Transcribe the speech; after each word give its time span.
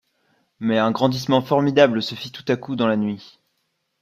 Mais 0.59 0.79
un 0.79 0.89
grandissement 0.89 1.43
formidable 1.43 2.01
se 2.01 2.15
fit 2.15 2.31
tout 2.31 2.43
à 2.47 2.55
coup 2.57 2.75
dans 2.75 2.87
la 2.87 2.97
nuit. 2.97 3.39